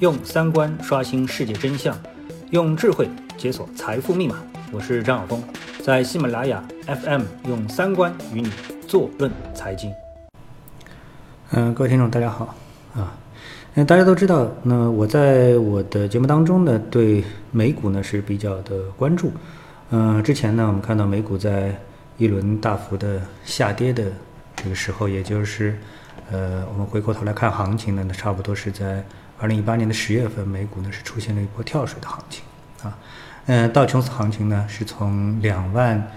[0.00, 1.92] 用三观刷新世界真相，
[2.50, 4.36] 用智慧解锁财富密码。
[4.70, 5.42] 我是张晓峰，
[5.82, 8.48] 在喜马拉雅 FM 用三观与你
[8.86, 9.92] 坐论财经。
[11.50, 12.54] 嗯，各位听众，大家好
[12.94, 13.12] 啊。
[13.74, 19.32] 那大家都知道，那我在我的节目当中呢，对美股呢是比较的关注。
[19.90, 21.76] 嗯，之前呢，我们看到美股在
[22.18, 24.04] 一轮大幅的下跌的
[24.54, 25.76] 这个时候，也就是
[26.30, 29.04] 呃，我们回过头来看行情呢，那差不多是在。
[29.40, 32.42] 二零一八年的十月份，美股呢是出现了一波跳水的行情
[32.82, 32.98] 啊，
[33.46, 36.10] 嗯，道琼斯行情呢是从两万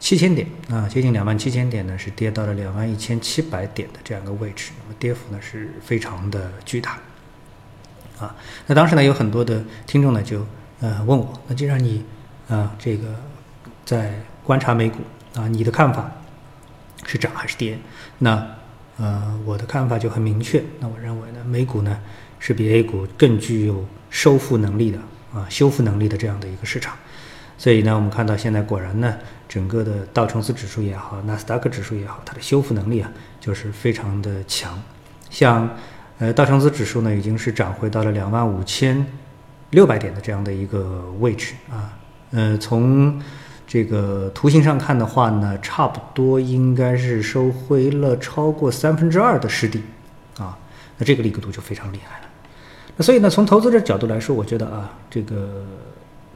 [0.00, 6.98] 七千点啊，接近两万七千点呢，是跌到了两万一千七百点的这样一个位置，那么跌幅呢是非常的巨大
[8.18, 8.34] 啊。
[8.66, 10.46] 那当时呢有很多的听众呢就
[10.80, 12.02] 呃问我，那既然你
[12.48, 13.14] 啊这个
[13.84, 15.00] 在观察美股
[15.34, 16.10] 啊，你的看法
[17.04, 17.78] 是涨还是跌？
[18.18, 18.46] 那
[18.96, 22.00] 呃我的看法就很明确，那我认为呢美股呢。
[22.38, 24.98] 是比 A 股更具有收复能力的
[25.34, 26.96] 啊，修复能力的这样的一个市场，
[27.58, 29.14] 所以呢，我们看到现在果然呢，
[29.48, 33.10] 整个的道琼斯指数也好，纳斯达克指数也好，它的修复能力啊，
[33.40, 34.80] 就是非常的强。
[35.28, 35.68] 像
[36.18, 39.04] 呃道琼斯指数呢，已经是涨回到了两万五千
[39.70, 41.92] 六百点的这样的一个位置啊，
[42.30, 43.20] 呃，从
[43.66, 49.82] 这个图形上看的话呢，差不多应该是收回了超过三分之二的失地
[50.38, 50.56] 啊，
[50.96, 52.25] 那这个力度就非常厉害了。
[52.94, 55.64] 那所以呢，从投资者角度来说，我觉得啊，这个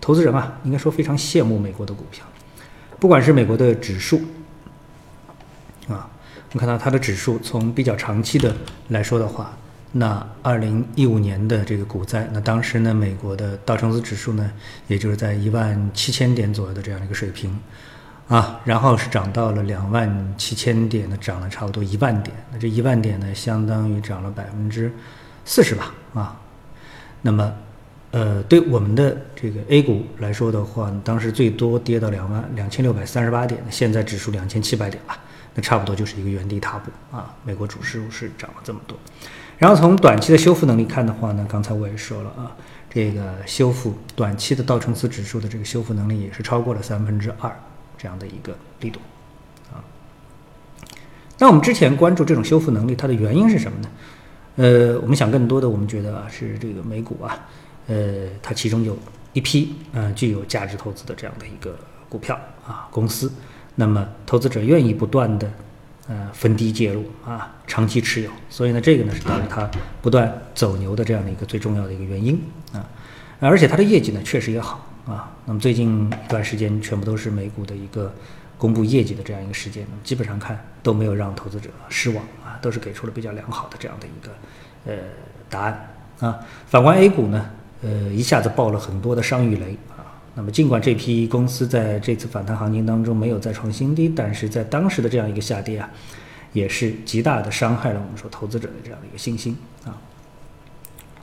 [0.00, 2.24] 投资人啊，应该说非常羡慕美国的股票，
[2.98, 4.20] 不管是美国的指数
[5.88, 6.08] 啊，
[6.52, 8.54] 我们看到它的指数从比较长期的
[8.88, 9.56] 来说的话，
[9.92, 14.50] 那二零一五年的这个股灾，那当时呢，美国的道琼斯指数呢，
[14.86, 17.58] 也就是在一万七千点左右的这样一个水平
[18.28, 24.92] 啊，然后是涨到了两万七千点，呢涨了差不多一万点，那这一万点呢，相当于涨了百分之
[25.44, 26.40] 四十吧啊。
[27.22, 27.52] 那么，
[28.12, 35.14] 呃，对我们的这个 A 股来说的话，当时最多跌到两万两千六百三十八点，现在指数两千七百点了，
[35.54, 37.34] 那差不多就是一个原地踏步啊。
[37.44, 38.98] 美国主数是涨了这么多，
[39.58, 42.56] 然后从短期的修复能力看的话呢，刚才我也说了啊，
[42.88, 47.54] 这个修复短期的道琼斯指数的这个修复能力也是超过了三分之二
[47.98, 48.98] 这样的一个力度
[49.72, 49.84] 啊。
[51.38, 53.88] 那我们之前关注这种修复能力，它的原因是什么呢？
[54.60, 57.48] 呃，我们想更多的，我们觉得啊，是这个美股啊，
[57.86, 58.94] 呃，它其中有
[59.32, 61.74] 一批呃具有价值投资的这样的一个
[62.10, 63.32] 股票啊公司，
[63.76, 65.50] 那么投资者愿意不断的
[66.08, 69.66] 呃分低介入啊，长期持有，所以呢，这个呢是导致它
[70.02, 72.38] 不断走牛的这样的一个最重要的一个原因
[72.74, 72.86] 啊，
[73.38, 78.12] 而且它的业绩呢确实也好啊，那么最近一段时间全部都是美股的一个
[78.60, 82.48] 公布业绩的这样一个时间，基本上看都没有让投资者失望啊。
[82.60, 84.30] 都是给出了比较良好的这样的一个
[84.84, 85.02] 呃
[85.48, 86.38] 答案啊。
[86.66, 87.50] 反观 A 股呢，
[87.82, 90.04] 呃，一下子爆了很多的商誉雷啊。
[90.34, 95.88] 那么尽管这批公司在这次反弹行情当中没有再创新低，但是在当时的这样一个下跌啊，
[96.52, 99.56] 也是极大的伤害了我们说投资者的这样的一个信心
[99.86, 99.96] 啊。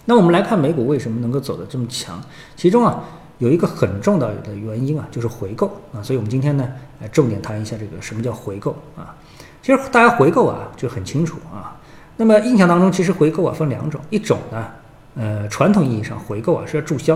[0.06, 2.20] 那我们来看美股为什么能够走得这么强，
[2.56, 3.04] 其中啊
[3.40, 6.02] 有一个很重要的原因啊，就是回购啊。
[6.02, 6.68] 所以我们今天呢，
[7.00, 9.16] 来重点谈一下这个什么叫回购啊。
[9.62, 11.76] 其实大家回购啊就很清楚啊。
[12.16, 14.68] 那么印象当中，其实回购啊分两种，一种呢，
[15.16, 17.16] 呃，传统意义上回购啊是要注销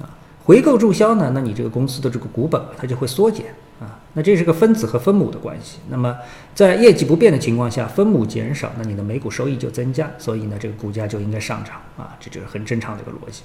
[0.00, 0.10] 啊。
[0.44, 3.46] 回购注销呢，那你这个公司的这个股本它就会缩减
[3.80, 4.00] 啊。
[4.14, 5.78] 那这是个分子和分母的关系。
[5.88, 6.16] 那么
[6.54, 12.16] 在业绩不变的情况下，分母减少，那你的每股收益就增加，所以呢这个股价就应该上涨啊。
[12.18, 13.42] 这就是很正常的一个逻辑。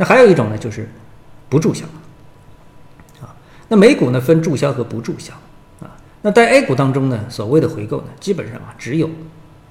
[0.00, 0.88] 那还有一种呢就是
[1.50, 1.84] 不注销
[3.20, 3.36] 啊。
[3.68, 5.34] 那美股呢分注销和不注销
[5.82, 5.92] 啊。
[6.22, 9.10] 那在 A 股当中呢，所谓的回购呢，基本上啊只有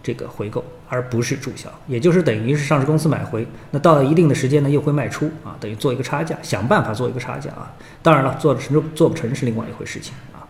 [0.04, 7.74] 这个回购，而不是注销，也就是等于是上市公司买回，那到了一定的时间呢又会卖出啊，等于做一个差价，想办法做一个差价啊。
[8.04, 10.46] 当然了，做成做不成是另外一回事情啊。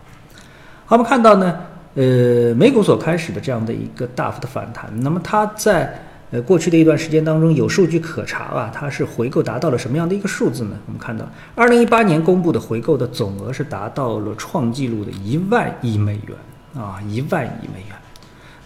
[0.84, 1.58] 好，我们看到呢，
[1.94, 6.04] 呃，美股所开始的这样的一个大幅的反弹，那么它在。
[6.32, 10.76] 呃，过去的一段时间当中，有数据可查啊，它是回购达到了什么样的一个数字呢？
[10.86, 17.96] 我们看到，二零一八年公布的回购的总额是达到了创纪录的一万亿美元啊，一万亿美元。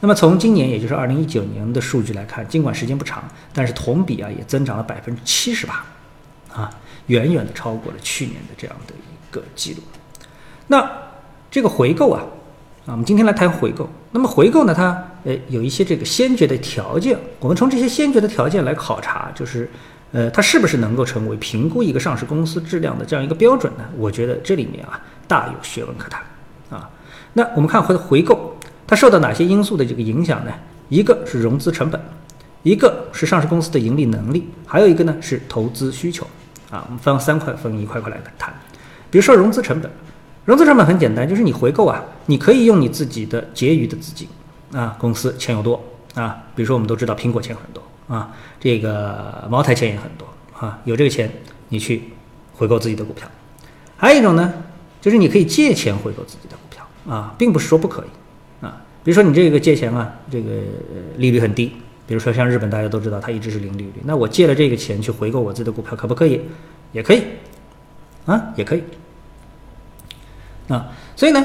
[0.00, 3.24] 那么从今年，也就是二零一九年的数据来看，尽管时间不长，
[3.54, 5.84] 但是同比啊也增长了百分之七十八，
[6.52, 6.70] 啊，
[7.06, 9.80] 远远的超过了去年的这样的一个记录。
[10.66, 10.90] 那
[11.50, 12.22] 这个回购啊。
[12.86, 13.88] 啊，我们今天来谈回购。
[14.10, 17.18] 那么回购呢，它呃有一些这个先决的条件。
[17.40, 19.68] 我们从这些先决的条件来考察，就是
[20.12, 23.84] 呃它是不是能够成为评估一个上市公司质量的这样一个标准呢？
[23.96, 26.22] 我觉得这里面啊大有学问可谈
[26.70, 26.88] 啊。
[27.32, 28.56] 那我们看回回购，
[28.86, 30.52] 它受到哪些因素的这个影响呢？
[30.88, 32.00] 一个是融资成本，
[32.62, 36.26] 一个是上市公司的盈利能力，还有一个呢是投资需求。
[36.70, 38.52] 啊，我们分三块，分一块块来谈。
[39.10, 39.90] 比如说融资成本，
[40.44, 44.26] 融资成本很简单，就是你回购啊，你可以用你自己的结余的资金
[44.74, 45.82] 啊，公司钱又多
[46.14, 47.82] 啊，比如说我们都知道苹果钱很多
[48.14, 50.26] 啊，这个茅台钱也很多
[50.58, 51.30] 啊，有这个钱
[51.68, 52.02] 你去
[52.54, 53.26] 回购自己的股票。
[53.96, 54.52] 还有一种呢，
[55.00, 58.82] 就是你可以借钱回购自己的股票啊，并不是说不可以啊。
[59.04, 60.50] 比如说你这个借钱啊，这个
[61.16, 61.72] 利率很低。
[62.06, 63.94] 比如说像日本，大家都知道它一直是零利率。
[64.04, 66.38] 那我借了这个钱去回购我自己的股票，可不可以？
[66.92, 67.22] 也可以，
[68.26, 68.82] 啊，也可以。
[70.68, 71.42] 啊，所以呢，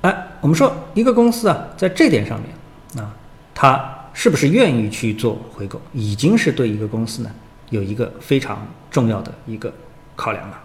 [0.00, 2.48] 哎，我们说一个公司啊，在这点上面
[2.96, 3.14] 啊，
[3.54, 7.30] 他是不是愿意去做回购，已经是对一个公司呢
[7.70, 9.72] 有一个非常重要的一个
[10.16, 10.60] 考量了。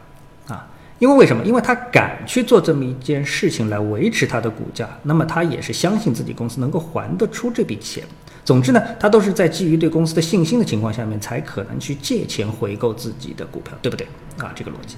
[0.47, 0.67] 啊
[0.99, 1.43] 因为为什么？
[1.43, 8.01] 因为他敢去做这么一件事情来维持他的股价，那么他也是相信自己公司能够还得出这笔钱。
[8.45, 14.07] 总之呢，他都是在基于对公司的信心的情况下面，才可能去借钱回购自己的股票，对不对？
[14.37, 14.95] 啊，这个逻辑。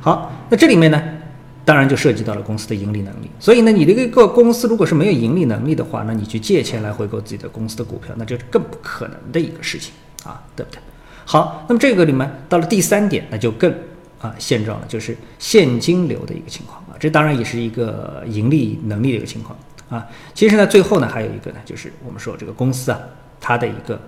[0.00, 1.02] 好，那这里面呢，
[1.64, 3.30] 当然就涉及到了公司的盈利能力。
[3.38, 9.92] 所以呢，你的一个公司如果是没有盈利能力的话，那你去借钱来回购自己的公司的股票，那就是更不可能的一个事情
[10.24, 10.80] 啊，对不对？
[11.24, 13.72] 好，那么这个里面到了第三点，那就更。
[14.22, 19.58] 啊，现状了就是现金流的一个情况啊，这当然也是一个盈利能力的一个情况
[19.88, 20.06] 啊。
[20.32, 23.00] 其实呢，最后呢还有一个呢，就是我们说这个公司啊，
[23.40, 24.00] 它的一个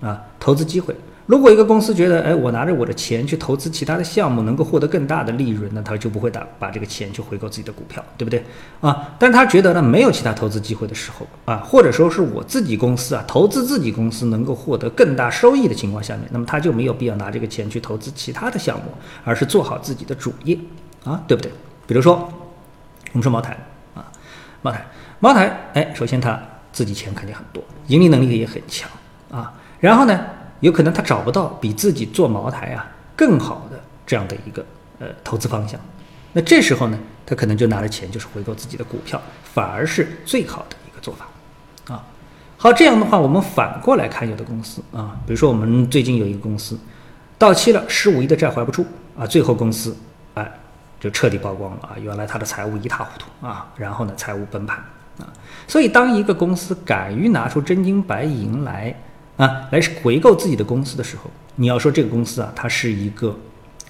[0.00, 0.96] 啊投资机会。
[1.28, 8.42] 如果一个公司觉得，哎，我拿着我的钱去投资其他的项目，能够获得更大的利润，那他就不会打把这个钱去回购自己的股票，对不对
[8.80, 9.10] 啊？
[9.18, 18.84] 但他觉得呢，没有其他投资机会的时候啊，或者说是我自己公司啊，投资自己公司能够获得更大收益的情况下面，那么他就没有必要拿这个钱去投资其他的项目，
[19.22, 20.58] 而是做好自己的主业
[21.04, 21.52] 啊，对不对？
[21.86, 22.26] 比如说，
[23.12, 23.54] 我们说茅台
[23.94, 24.02] 啊，
[24.62, 24.86] 茅台，
[25.20, 26.40] 茅台，哎，首先他
[26.72, 28.88] 自己钱肯定很多，盈利能力也很强
[29.30, 30.18] 啊，然后呢？
[30.60, 34.64] 有可能他找不到比自己做茅台啊更好的这样的一个
[34.98, 35.78] 呃投资方向，
[36.32, 42.04] 那这时候呢，他可能就拿着钱就是回购自己的股票，反而是最好的一个做法啊。
[42.56, 46.78] 好，这样的话，我们反过来看有的公司啊，比如说我们最近有一个公司
[47.36, 48.84] 到期了，十五亿的债还不出
[49.16, 49.96] 啊，最后公司
[50.34, 50.50] 哎
[50.98, 54.78] 就彻底曝光了啊，原来他的财务一塌糊涂啊，然后呢财务崩盘
[55.20, 55.26] 啊，
[55.66, 58.94] 所以当一个公司敢于拿出真金白银来。
[59.38, 63.34] 啊，来回购自己的公司的时候，你要说这个公司啊，它是一个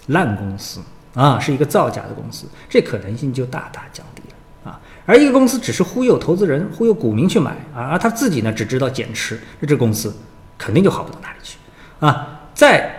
[0.07, 0.81] 烂公司
[1.15, 4.81] 啊，是一个造假的公司，这可能性就大大降低了啊。
[5.07, 10.15] 而一个公司只是忽悠投资人、忽悠股民去买啊，而他自己呢只知道减持，那这公司
[10.59, 11.57] 肯定就好不到哪里去
[12.01, 12.41] 啊。
[12.55, 12.98] 在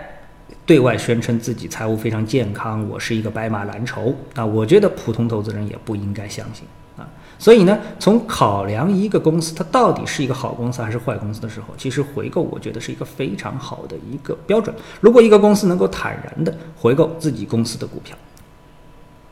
[0.69, 6.63] 对外宣称自己财务非常健康，我是一个白马蓝筹啊，我觉得普通投资人也不应该相信
[6.95, 7.09] 啊。
[7.39, 14.75] 所以呢，从考量一个公司它到底是一个好公司还是坏公司的时候，其实回购我觉得是一个非常好的一个标准。
[15.01, 18.15] 如果一个公司能够坦然的回购自己公司的股票，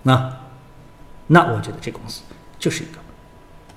[0.02, 0.34] 那
[1.28, 2.24] 那我觉得这公司
[2.58, 2.98] 就是一个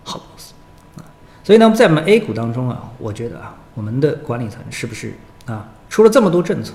[0.03, 0.55] 好公司
[0.97, 1.05] 啊。
[1.45, 5.13] 所以呢，在我们 A 股当中啊，我觉得啊，我们的管理层是不是
[5.45, 6.73] 啊，出了这么多政策，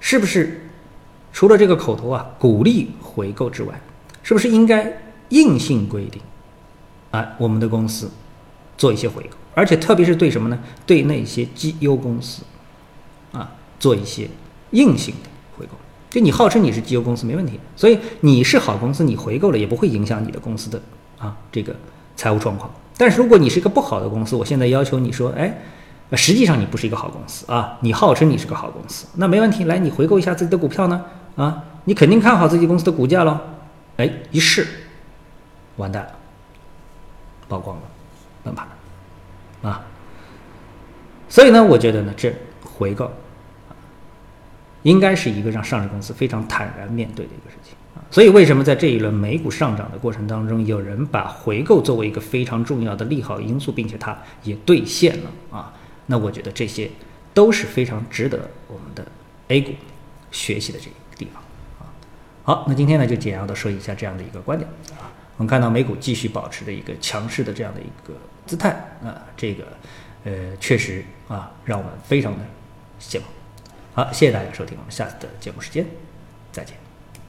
[0.00, 0.68] 是不是
[1.32, 3.80] 除了这个口头啊鼓励回购之外，
[4.22, 5.00] 是不是应该
[5.30, 6.20] 硬性规定？
[7.10, 8.10] 啊，我们的公司
[8.76, 10.58] 做一些回购，而且特别是对什么呢？
[10.86, 12.42] 对那些绩优公司
[13.32, 14.28] 啊，做一些
[14.72, 15.72] 硬性的回购。
[16.10, 20.80] 就你号称你是绩优公司没问题，所以你是好公司，你回购了也不会影响你的公司的
[21.18, 21.74] 啊这个
[22.16, 22.70] 财务状况。
[22.96, 25.62] 但是如果你是一个不好的公司，我现在要求你说，哎，
[26.16, 31.04] 实际上你不是一个好公司啊，你号称你是个好公司，那没问题，来你回购一下自己的股票呢？
[31.36, 33.38] 啊，你肯定看好自己公司的股价喽？
[33.96, 34.66] 哎，一试，
[35.76, 36.10] 完蛋了。
[37.48, 37.82] 曝光了，
[38.44, 38.66] 崩盘
[39.62, 39.80] 了，啊！
[41.30, 42.30] 所以呢，我觉得呢，这
[42.62, 43.10] 回购
[44.82, 48.04] 应该是一个让上市公司非常坦然面对的一个事情啊。
[48.10, 55.72] 所以，为什么在这一轮美股上涨的过程当中，有人把回购作为一个非常重要的利好因素，并且它也兑现了啊？
[56.10, 56.90] 那我觉得这些
[57.32, 59.06] 都是非常值得我们的
[59.46, 59.72] A 股
[60.32, 61.40] 学习的这个地方
[61.78, 61.86] 啊。
[62.42, 65.12] 好，那今天呢，就简要的说一下这样的一个观点啊。
[65.36, 68.14] 我们看到美股继续保持着一个强势的这样的一个
[68.46, 68.70] 姿态
[69.04, 69.64] 啊，这个
[70.24, 72.44] 呃确实啊让我们非常的
[73.00, 73.24] 羡慕。
[73.94, 75.86] 好，谢谢大家收听，我们下次的节目时间
[76.50, 76.87] 再见。